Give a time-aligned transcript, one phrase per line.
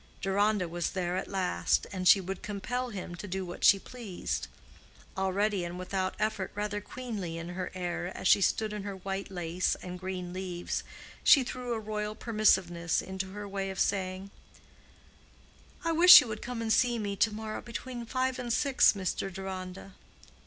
[0.19, 4.47] Deronda was there at last, and she would compel him to do what she pleased.
[5.15, 9.29] Already and without effort rather queenly in her air as she stood in her white
[9.29, 10.83] lace and green leaves
[11.23, 14.31] she threw a royal permissiveness into her way of saying,
[15.85, 19.31] "I wish you would come and see me to morrow between five and six, Mr.
[19.31, 19.93] Deronda."